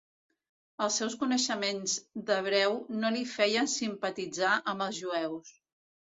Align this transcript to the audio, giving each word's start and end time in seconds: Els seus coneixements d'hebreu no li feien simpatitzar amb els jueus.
Els 0.85 0.95
seus 1.01 1.15
coneixements 1.23 1.93
d'hebreu 2.31 2.79
no 3.03 3.13
li 3.17 3.23
feien 3.35 3.71
simpatitzar 3.75 4.57
amb 4.75 4.87
els 4.89 5.01
jueus. 5.05 5.55